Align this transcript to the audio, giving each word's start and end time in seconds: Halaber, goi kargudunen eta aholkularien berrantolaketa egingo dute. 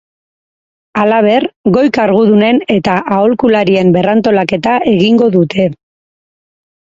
Halaber, 0.99 1.43
goi 1.75 1.83
kargudunen 1.97 2.61
eta 2.77 2.95
aholkularien 3.17 3.93
berrantolaketa 3.97 4.75
egingo 4.95 5.29
dute. 5.39 5.69